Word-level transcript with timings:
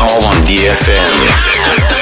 Call 0.00 0.24
on 0.24 0.36
DFM. 0.46 1.99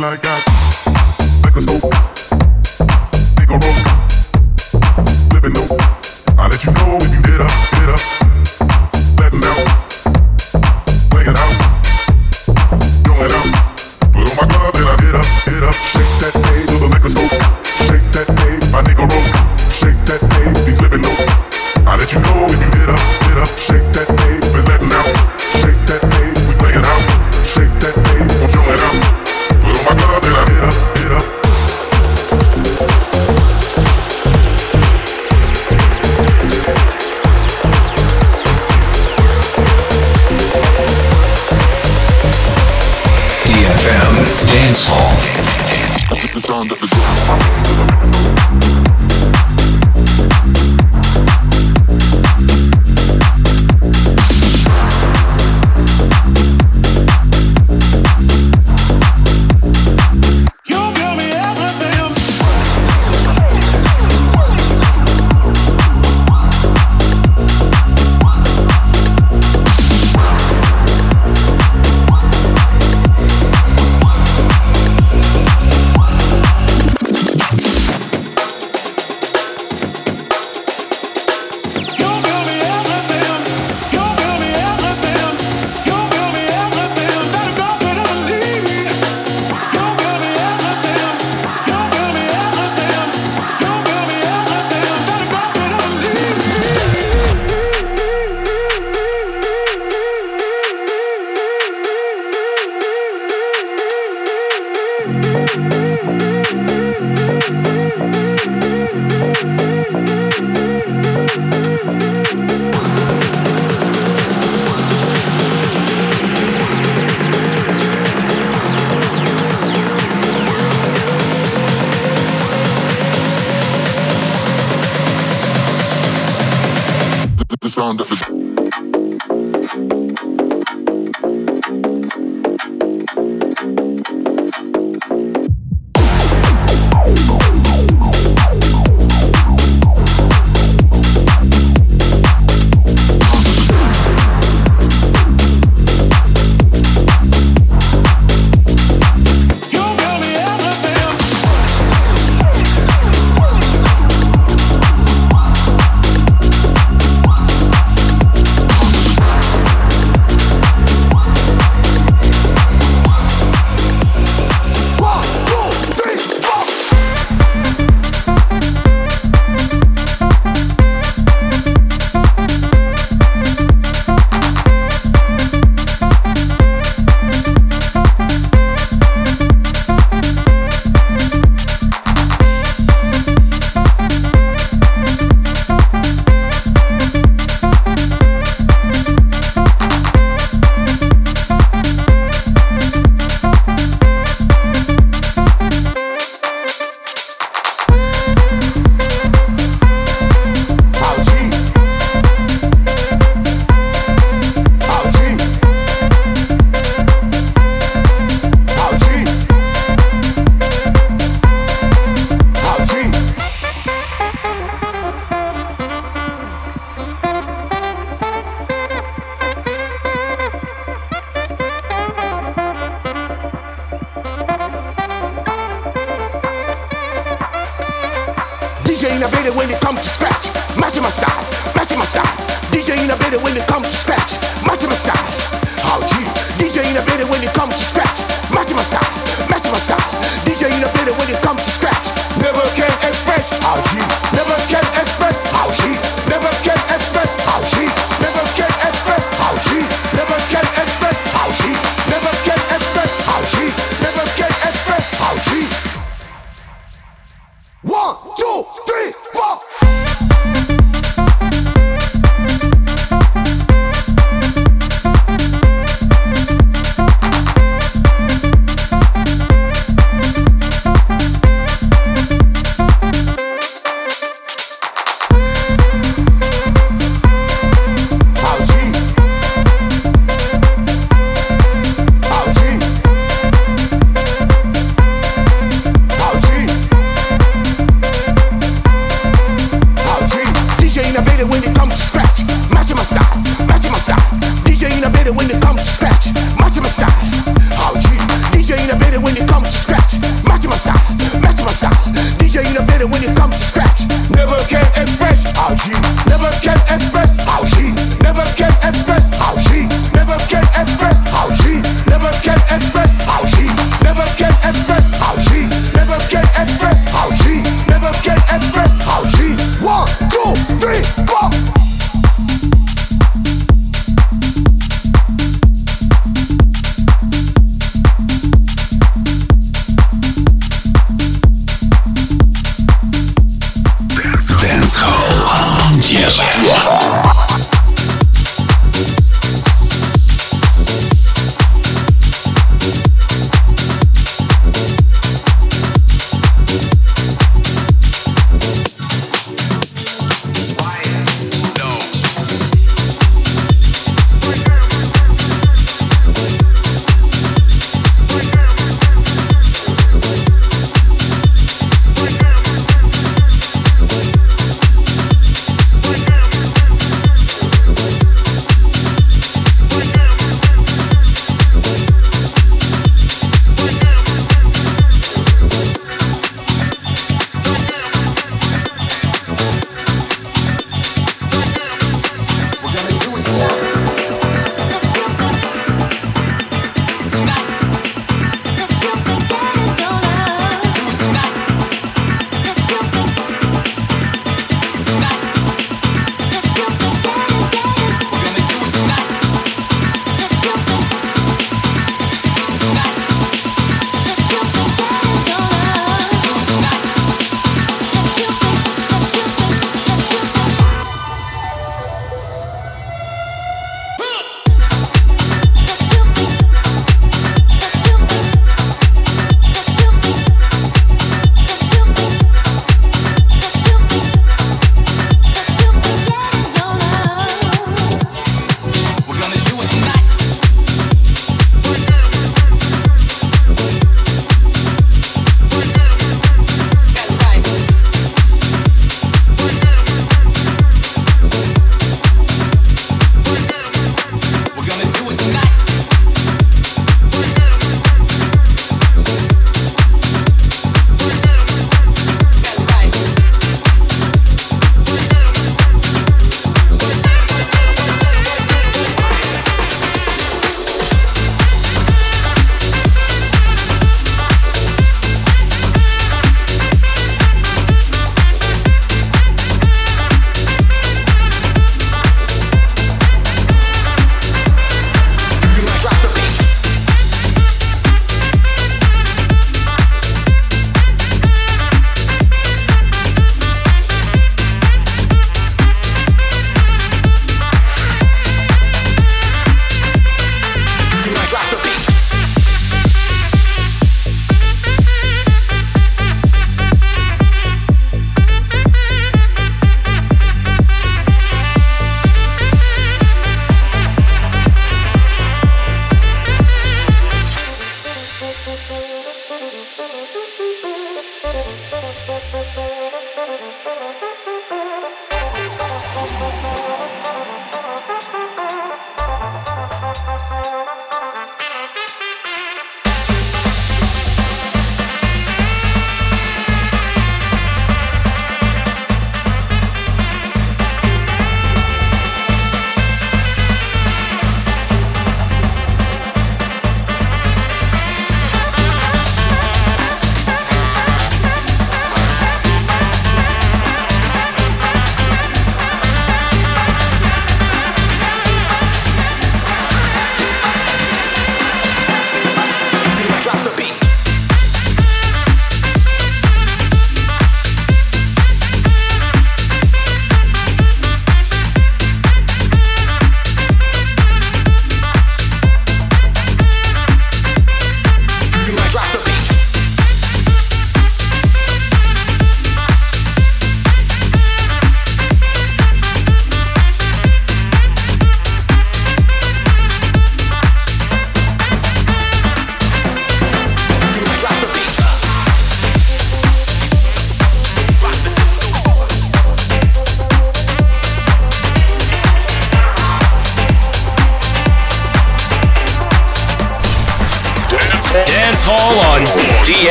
like 0.00 0.29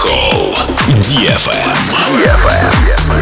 Холл. 0.00 0.56
DFM. 0.96 1.76
DFM. 2.08 3.19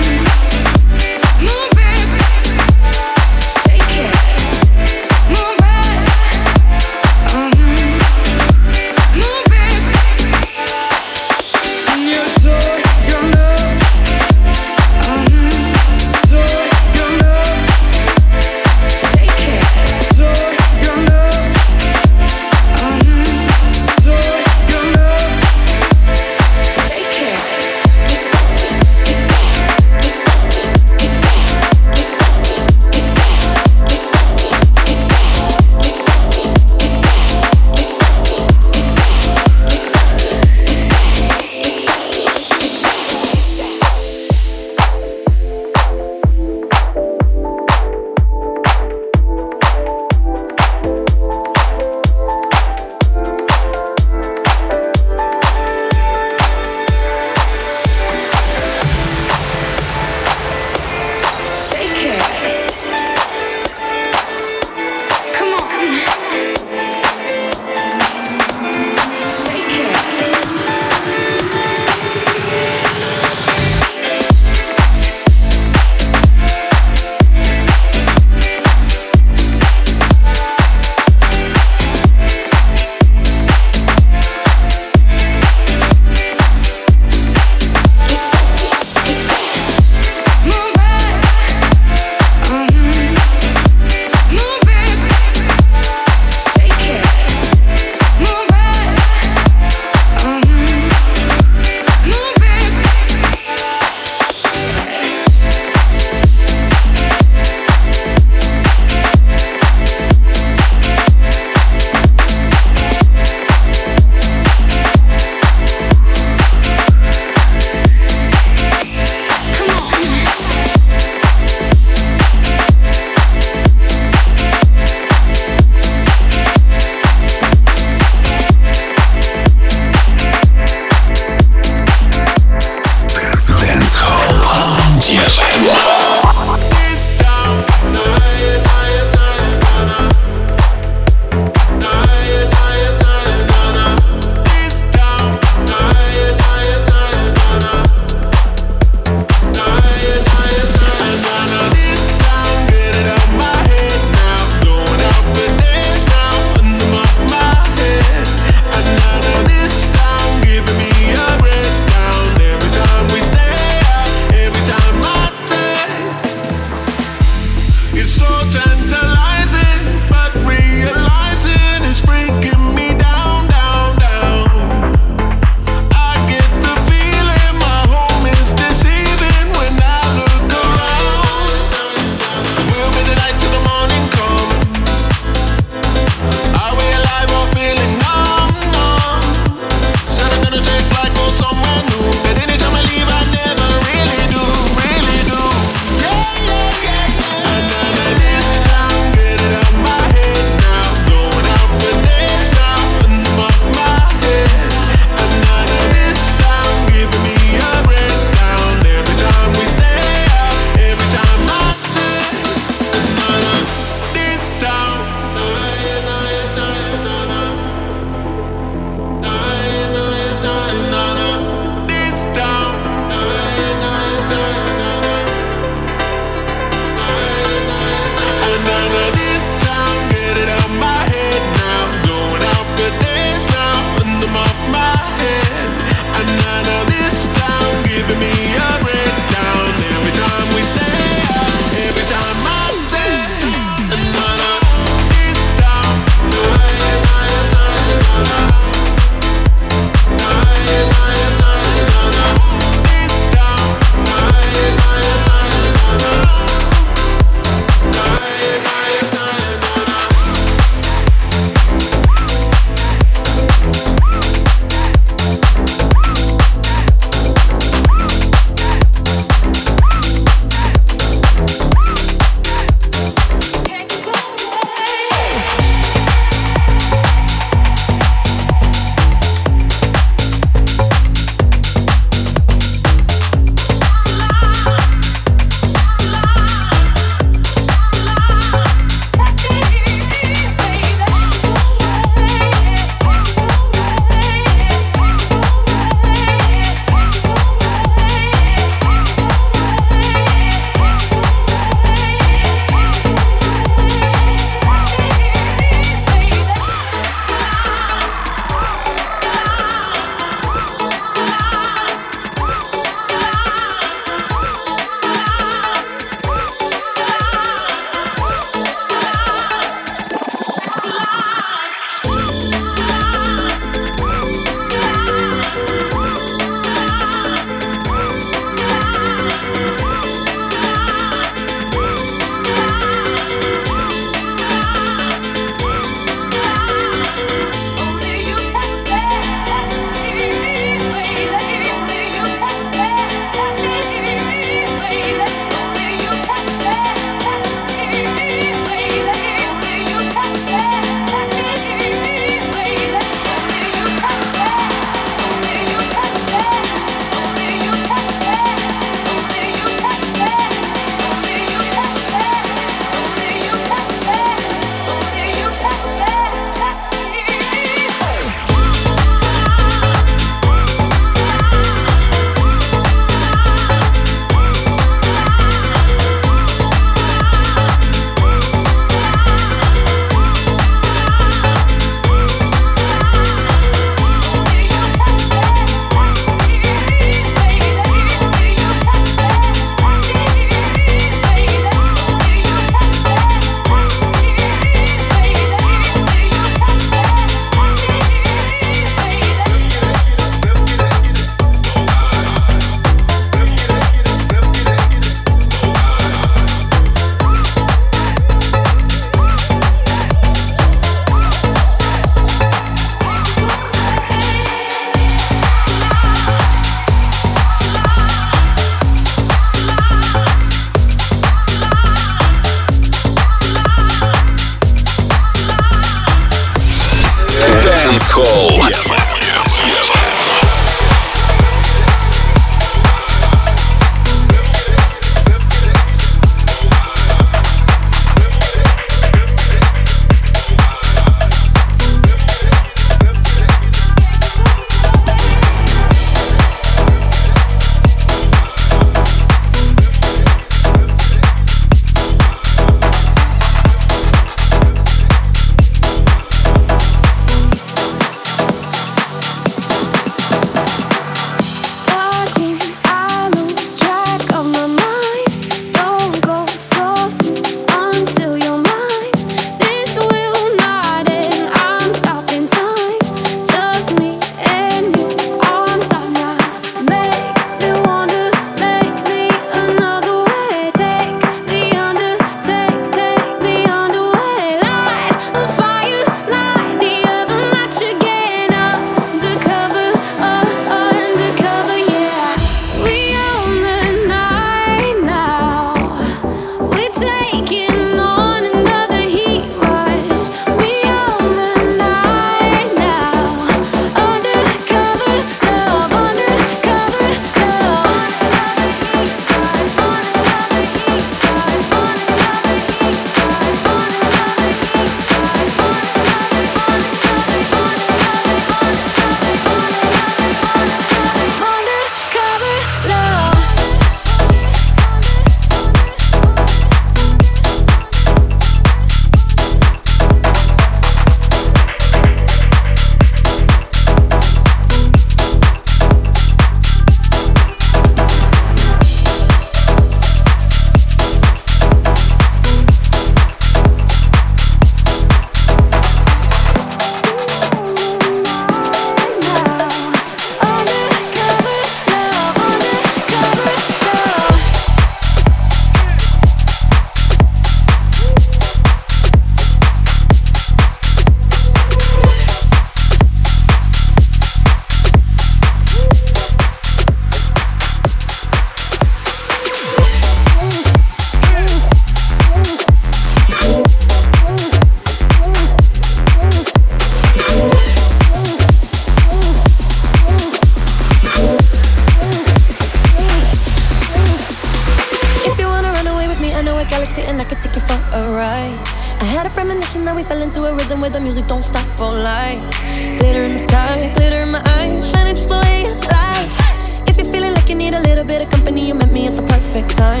perfect 599.52 599.76
time. 599.76 600.00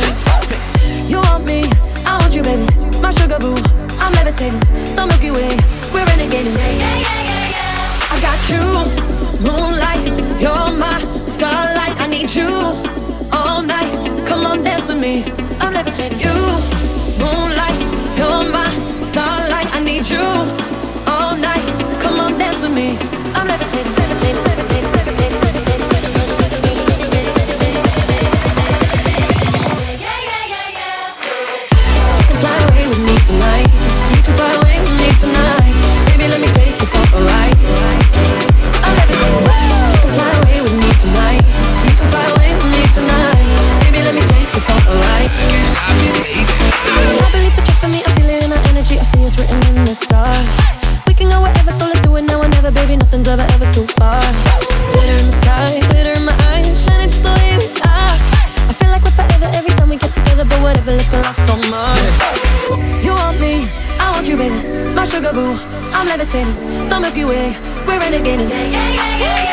You 1.10 1.20
want 1.20 1.44
me, 1.44 1.64
I 2.06 2.16
want 2.18 2.34
you, 2.34 2.42
baby. 2.42 2.64
My 3.02 3.10
sugar 3.10 3.38
boo, 3.38 3.56
I'm 4.00 4.12
levitating. 4.14 4.58
The 4.96 5.04
Milky 5.06 5.30
Way, 5.30 5.52
we're 5.92 6.06
renegading. 6.06 6.56
Yeah, 6.56 6.72
yeah, 6.82 6.98
yeah, 7.28 7.52
yeah. 7.52 8.14
I 8.14 8.16
got 8.26 8.40
you, 8.48 8.64
moonlight, 9.44 10.04
you're 10.40 10.72
my 10.78 10.96
starlight. 11.26 12.00
I 12.00 12.06
need 12.06 12.34
you 12.34 12.48
all 13.30 13.62
night. 13.62 13.92
Come 14.26 14.46
on, 14.46 14.62
dance 14.62 14.88
with 14.88 14.98
me. 14.98 15.24
I'm 15.60 15.74
levitating. 15.74 16.18
You, 16.18 16.32
moonlight, 17.20 17.78
you're 18.16 18.48
my 18.48 18.68
starlight. 19.02 19.68
I 19.76 19.82
need 19.84 20.08
you. 20.08 20.61
Throw 66.32 66.98
me 66.98 67.10
your 67.14 67.28
Way, 67.28 67.54
we're 67.86 68.00
renegading. 68.00 68.48
Yeah, 68.48 68.64
yeah, 68.64 69.18
yeah, 69.20 69.51